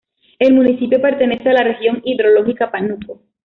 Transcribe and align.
El 0.39 0.55
municipio 0.55 0.99
pertenece 0.99 1.47
a 1.47 1.53
la 1.53 1.63
región 1.63 2.01
hidrológica 2.03 2.71
Panuco. 2.71 3.21